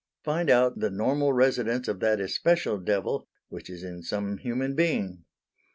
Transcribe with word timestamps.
Find 0.23 0.49
out 0.49 0.79
the 0.79 0.89
normal 0.89 1.31
residence 1.31 1.87
of 1.87 1.99
that 1.99 2.19
especial 2.19 2.79
devil 2.79 3.27
which 3.49 3.69
is 3.69 3.83
in 3.83 4.01
some 4.01 4.39
human 4.39 4.73
being. 4.73 5.25